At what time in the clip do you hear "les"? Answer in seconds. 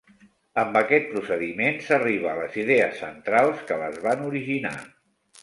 2.39-2.57, 3.85-4.01